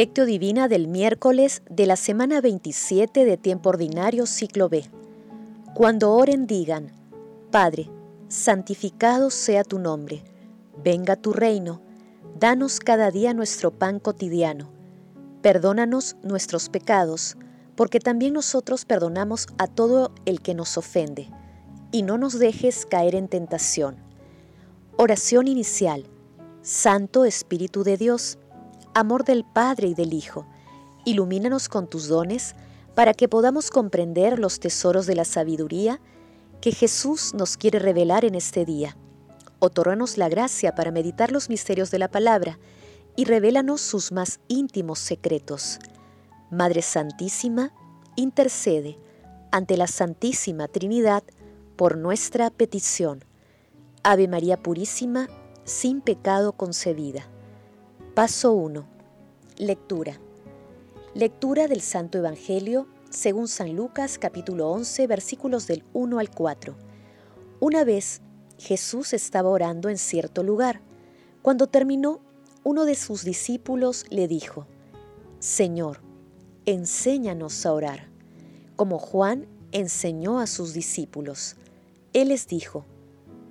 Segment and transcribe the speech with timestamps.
[0.00, 4.88] Divina del miércoles de la semana 27 de tiempo ordinario ciclo B.
[5.74, 6.90] Cuando oren digan,
[7.50, 7.90] Padre,
[8.26, 10.24] santificado sea tu nombre,
[10.82, 11.82] venga tu reino,
[12.38, 14.70] danos cada día nuestro pan cotidiano,
[15.42, 17.36] perdónanos nuestros pecados,
[17.76, 21.28] porque también nosotros perdonamos a todo el que nos ofende,
[21.92, 23.96] y no nos dejes caer en tentación.
[24.96, 26.06] Oración inicial.
[26.62, 28.38] Santo Espíritu de Dios,
[28.94, 30.46] amor del Padre y del Hijo,
[31.04, 32.54] ilumínanos con tus dones
[32.94, 36.00] para que podamos comprender los tesoros de la sabiduría
[36.60, 38.96] que Jesús nos quiere revelar en este día.
[39.58, 42.58] Otórranos la gracia para meditar los misterios de la palabra
[43.16, 45.78] y revélanos sus más íntimos secretos.
[46.50, 47.72] Madre Santísima,
[48.16, 48.98] intercede
[49.52, 51.22] ante la Santísima Trinidad
[51.76, 53.24] por nuestra petición.
[54.02, 55.28] Ave María Purísima,
[55.64, 57.28] sin pecado concebida.
[58.14, 58.84] Paso 1.
[59.58, 60.18] Lectura.
[61.14, 66.74] Lectura del Santo Evangelio según San Lucas capítulo 11 versículos del 1 al 4.
[67.60, 68.20] Una vez
[68.58, 70.80] Jesús estaba orando en cierto lugar.
[71.40, 72.20] Cuando terminó,
[72.64, 74.66] uno de sus discípulos le dijo,
[75.38, 76.00] Señor,
[76.66, 78.08] enséñanos a orar,
[78.74, 81.54] como Juan enseñó a sus discípulos.
[82.12, 82.84] Él les dijo,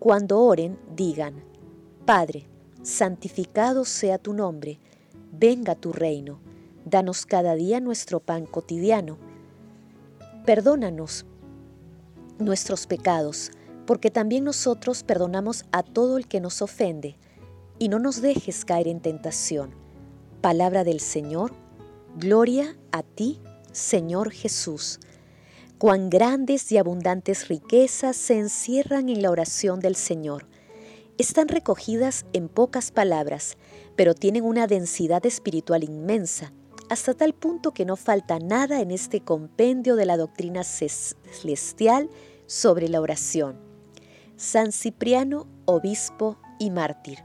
[0.00, 1.44] Cuando oren, digan,
[2.04, 2.48] Padre,
[2.82, 4.78] santificado sea tu nombre,
[5.32, 6.40] venga tu reino,
[6.84, 9.18] danos cada día nuestro pan cotidiano.
[10.46, 11.26] Perdónanos
[12.38, 13.50] nuestros pecados,
[13.86, 17.16] porque también nosotros perdonamos a todo el que nos ofende,
[17.78, 19.74] y no nos dejes caer en tentación.
[20.40, 21.52] Palabra del Señor,
[22.16, 23.40] gloria a ti,
[23.72, 25.00] Señor Jesús.
[25.78, 30.49] Cuán grandes y abundantes riquezas se encierran en la oración del Señor
[31.20, 33.58] están recogidas en pocas palabras,
[33.94, 36.52] pero tienen una densidad espiritual inmensa,
[36.88, 42.08] hasta tal punto que no falta nada en este compendio de la doctrina celestial
[42.46, 43.60] sobre la oración.
[44.36, 47.18] San Cipriano, obispo y mártir.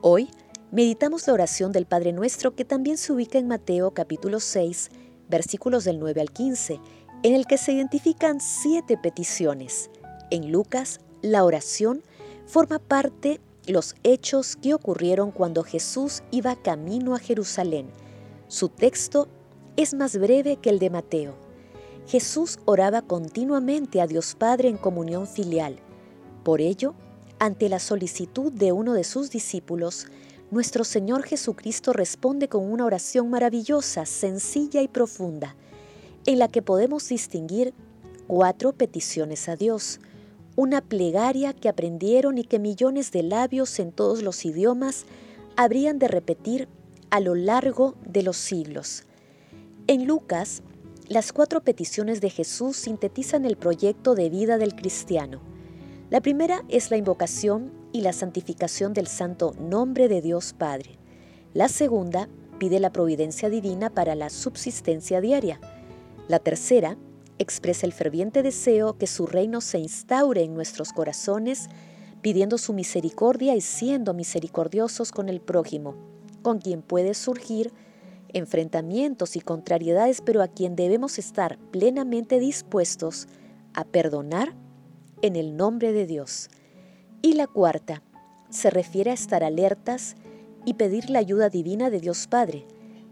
[0.00, 0.30] Hoy
[0.72, 4.90] meditamos la oración del Padre Nuestro que también se ubica en Mateo capítulo 6,
[5.28, 6.80] versículos del 9 al 15,
[7.22, 9.90] en el que se identifican siete peticiones.
[10.30, 12.02] En Lucas, la oración
[12.46, 17.86] forma parte los hechos que ocurrieron cuando Jesús iba camino a Jerusalén.
[18.48, 19.28] Su texto
[19.76, 21.34] es más breve que el de Mateo.
[22.06, 25.76] Jesús oraba continuamente a Dios Padre en comunión filial.
[26.44, 26.94] Por ello,
[27.38, 30.06] ante la solicitud de uno de sus discípulos,
[30.50, 35.56] nuestro Señor Jesucristo responde con una oración maravillosa, sencilla y profunda,
[36.26, 37.72] en la que podemos distinguir
[38.26, 40.00] cuatro peticiones a Dios
[40.56, 45.04] una plegaria que aprendieron y que millones de labios en todos los idiomas
[45.56, 46.68] habrían de repetir
[47.10, 49.04] a lo largo de los siglos.
[49.86, 50.62] En Lucas,
[51.08, 55.40] las cuatro peticiones de Jesús sintetizan el proyecto de vida del cristiano.
[56.10, 60.98] La primera es la invocación y la santificación del santo nombre de Dios Padre.
[61.52, 62.28] La segunda
[62.58, 65.60] pide la providencia divina para la subsistencia diaria.
[66.28, 66.96] La tercera
[67.38, 71.68] expresa el ferviente deseo que su reino se instaure en nuestros corazones,
[72.22, 75.94] pidiendo su misericordia y siendo misericordiosos con el prójimo,
[76.42, 77.72] con quien puede surgir
[78.28, 83.28] enfrentamientos y contrariedades, pero a quien debemos estar plenamente dispuestos
[83.74, 84.54] a perdonar
[85.22, 86.48] en el nombre de Dios.
[87.22, 88.02] Y la cuarta
[88.50, 90.16] se refiere a estar alertas
[90.64, 92.66] y pedir la ayuda divina de Dios Padre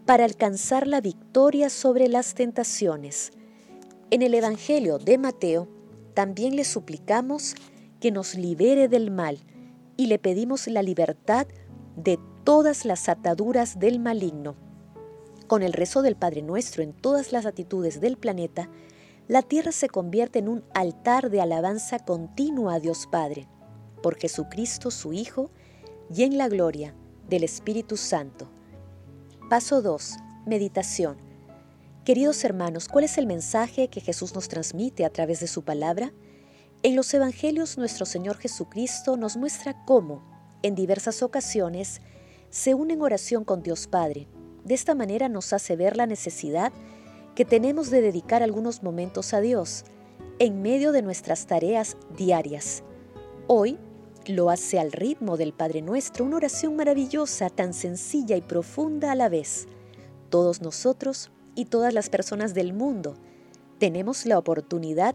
[0.07, 3.33] para alcanzar la victoria sobre las tentaciones,
[4.13, 5.69] en el Evangelio de Mateo
[6.13, 7.55] también le suplicamos
[7.99, 9.39] que nos libere del mal
[9.97, 11.47] y le pedimos la libertad
[11.97, 14.55] de todas las ataduras del maligno.
[15.47, 18.69] Con el rezo del Padre Nuestro en todas las actitudes del planeta,
[19.29, 23.49] la tierra se convierte en un altar de alabanza continua a Dios Padre,
[24.03, 25.51] por Jesucristo su Hijo,
[26.15, 26.95] y en la gloria
[27.31, 28.47] del Espíritu Santo.
[29.49, 30.17] Paso 2.
[30.45, 31.32] Meditación
[32.05, 36.13] Queridos hermanos, ¿cuál es el mensaje que Jesús nos transmite a través de su palabra?
[36.83, 40.21] En los Evangelios nuestro Señor Jesucristo nos muestra cómo,
[40.65, 42.01] en diversas ocasiones,
[42.51, 44.27] se une en oración con Dios Padre.
[44.65, 46.73] De esta manera nos hace ver la necesidad
[47.37, 49.85] que tenemos de dedicar algunos momentos a Dios
[50.41, 52.83] en medio de nuestras tareas diarias.
[53.47, 53.79] Hoy
[54.27, 59.15] lo hace al ritmo del Padre Nuestro, una oración maravillosa, tan sencilla y profunda a
[59.15, 59.69] la vez.
[60.31, 63.15] Todos nosotros y todas las personas del mundo
[63.79, 65.15] tenemos la oportunidad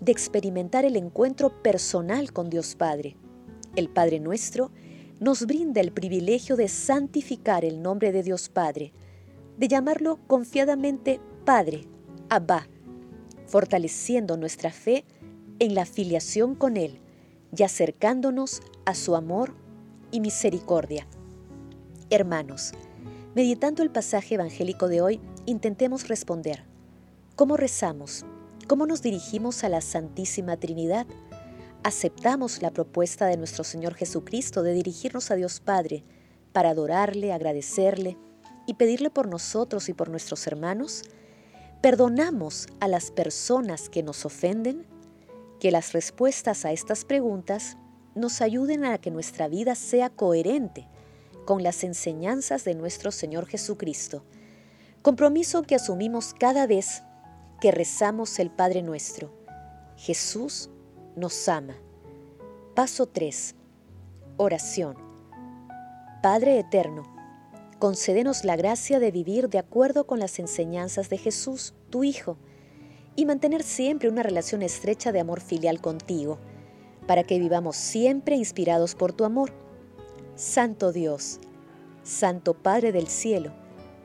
[0.00, 3.16] de experimentar el encuentro personal con Dios Padre.
[3.76, 4.70] El Padre nuestro
[5.20, 8.92] nos brinda el privilegio de santificar el nombre de Dios Padre,
[9.58, 11.84] de llamarlo confiadamente Padre,
[12.30, 12.66] Abba,
[13.46, 15.04] fortaleciendo nuestra fe
[15.58, 17.00] en la filiación con Él
[17.56, 19.54] y acercándonos a su amor
[20.10, 21.06] y misericordia.
[22.08, 22.72] Hermanos,
[23.34, 26.62] meditando el pasaje evangélico de hoy, intentemos responder.
[27.34, 28.24] ¿Cómo rezamos?
[28.68, 31.06] ¿Cómo nos dirigimos a la Santísima Trinidad?
[31.82, 36.04] ¿Aceptamos la propuesta de nuestro Señor Jesucristo de dirigirnos a Dios Padre
[36.52, 38.16] para adorarle, agradecerle
[38.66, 41.02] y pedirle por nosotros y por nuestros hermanos?
[41.82, 44.86] ¿Perdonamos a las personas que nos ofenden?
[45.58, 47.76] Que las respuestas a estas preguntas
[48.14, 50.86] nos ayuden a que nuestra vida sea coherente
[51.44, 54.22] con las enseñanzas de nuestro Señor Jesucristo.
[55.02, 57.02] Compromiso que asumimos cada vez
[57.58, 59.32] que rezamos el Padre nuestro.
[59.96, 60.68] Jesús
[61.16, 61.74] nos ama.
[62.74, 63.54] Paso 3.
[64.36, 64.96] Oración.
[66.22, 67.04] Padre Eterno,
[67.78, 72.36] concédenos la gracia de vivir de acuerdo con las enseñanzas de Jesús, tu Hijo,
[73.16, 76.38] y mantener siempre una relación estrecha de amor filial contigo,
[77.06, 79.50] para que vivamos siempre inspirados por tu amor.
[80.36, 81.40] Santo Dios,
[82.02, 83.54] Santo Padre del Cielo,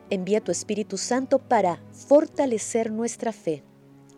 [0.10, 3.64] envía tu Espíritu Santo para fortalecer nuestra fe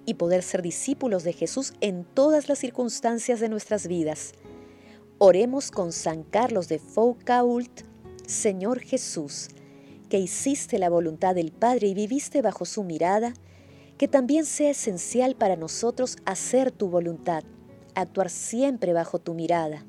[0.06, 4.34] y poder ser discípulos de Jesús en todas las circunstancias de nuestras vidas.
[5.18, 7.82] Oremos con San Carlos de Foucault
[8.28, 9.48] Señor Jesús,
[10.10, 13.34] que hiciste la voluntad del Padre y viviste bajo su mirada,
[13.98, 17.44] que también sea esencial para nosotros hacer tu voluntad,
[17.96, 19.86] actuar siempre bajo tu mirada,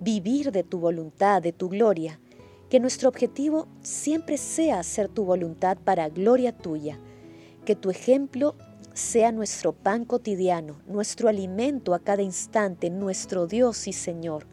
[0.00, 2.20] vivir de tu voluntad, de tu gloria,
[2.72, 6.98] que nuestro objetivo siempre sea hacer tu voluntad para gloria tuya,
[7.66, 8.56] que tu ejemplo
[8.94, 14.46] sea nuestro pan cotidiano, nuestro alimento a cada instante, nuestro Dios y Señor.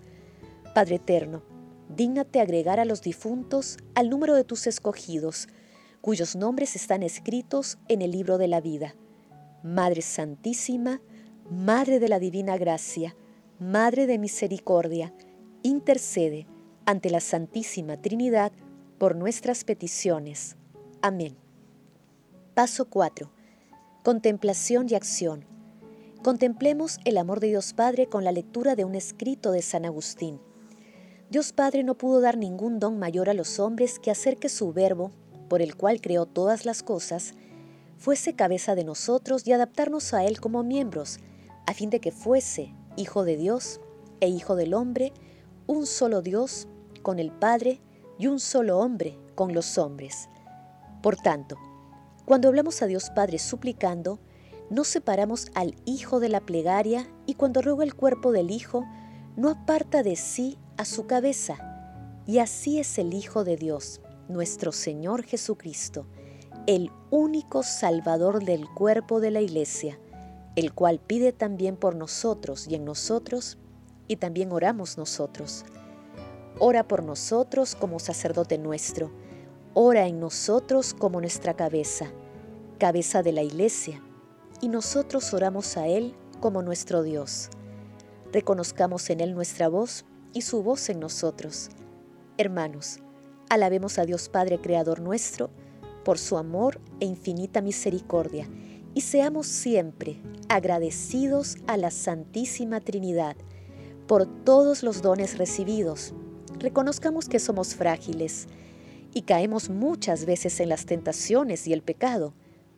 [0.76, 1.44] Padre eterno,
[1.88, 5.48] dígnate agregar a los difuntos al número de tus escogidos,
[6.02, 8.96] cuyos nombres están escritos en el libro de la vida.
[9.64, 11.00] Madre Santísima,
[11.50, 13.16] Madre de la Divina Gracia,
[13.60, 15.14] Madre de Misericordia,
[15.64, 16.48] intercede
[16.90, 18.52] ante la Santísima Trinidad
[18.98, 20.56] por nuestras peticiones.
[21.04, 21.38] Amén.
[22.56, 23.32] Paso 4.
[24.04, 25.46] Contemplación y acción.
[26.24, 30.42] Contemplemos el amor de Dios Padre con la lectura de un escrito de San Agustín.
[31.30, 34.74] Dios Padre no pudo dar ningún don mayor a los hombres que hacer que su
[34.74, 35.12] verbo,
[35.48, 37.36] por el cual creó todas las cosas,
[38.00, 41.20] fuese cabeza de nosotros y adaptarnos a Él como miembros,
[41.68, 43.80] a fin de que fuese Hijo de Dios
[44.22, 45.14] e Hijo del hombre,
[45.68, 46.68] un solo Dios
[47.02, 47.82] con el Padre
[48.18, 50.30] y un solo hombre con los hombres.
[51.02, 51.58] Por tanto,
[52.26, 54.20] cuando hablamos a Dios Padre suplicando,
[54.70, 58.86] no separamos al Hijo de la plegaria y cuando ruega el cuerpo del Hijo,
[59.36, 62.22] no aparta de sí a su cabeza.
[62.28, 66.06] Y así es el Hijo de Dios, nuestro Señor Jesucristo,
[66.68, 70.00] el único Salvador del cuerpo de la Iglesia,
[70.56, 73.58] el cual pide también por nosotros y en nosotros,
[74.08, 75.66] y también oramos nosotros.
[76.62, 79.12] Ora por nosotros como sacerdote nuestro,
[79.74, 82.12] ora en nosotros como nuestra cabeza,
[82.80, 84.04] cabeza de la Iglesia,
[84.60, 87.50] y nosotros oramos a Él como nuestro Dios.
[88.34, 91.70] Reconozcamos en Él nuestra voz y su voz en nosotros.
[92.38, 93.00] Hermanos,
[93.50, 95.52] alabemos a Dios Padre Creador nuestro
[96.04, 98.50] por su amor e infinita misericordia
[98.94, 103.38] y seamos siempre agradecidos a la Santísima Trinidad
[104.08, 106.14] por todos los dones recibidos.
[106.60, 108.48] Reconozcamos que somos frágiles
[109.14, 112.34] y caemos muchas veces en las tentaciones y el pecado.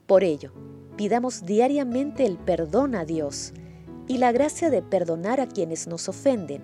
[0.05, 0.53] Por ello,
[0.97, 3.53] pidamos diariamente el perdón a Dios
[4.07, 6.61] y la gracia de perdonar a quienes nos ofenden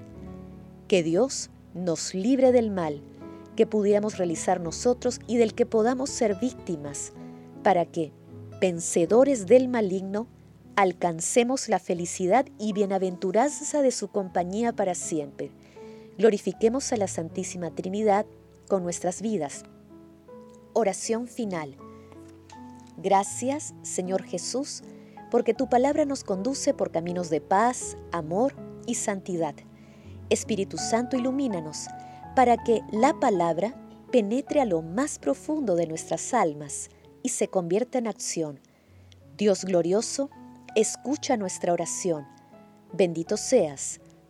[0.87, 3.01] que Dios nos libre del mal
[3.57, 7.11] que pudiéramos realizar nosotros y del que podamos ser víctimas,
[7.63, 8.13] para que,
[8.61, 10.27] vencedores del maligno,
[10.75, 15.51] alcancemos la felicidad y bienaventuranza de su compañía para siempre.
[16.17, 18.25] Glorifiquemos a la Santísima Trinidad
[18.67, 19.63] con nuestras vidas.
[20.73, 21.77] Oración final.
[22.97, 24.81] Gracias, Señor Jesús,
[25.29, 28.55] porque tu palabra nos conduce por caminos de paz, amor
[28.87, 29.53] y santidad.
[30.31, 31.85] Espíritu Santo, ilumínanos
[32.35, 33.75] para que la palabra
[34.11, 36.89] penetre a lo más profundo de nuestras almas
[37.21, 38.59] y se convierta en acción.
[39.37, 40.31] Dios glorioso,
[40.75, 42.25] escucha nuestra oración.
[42.91, 43.99] Bendito seas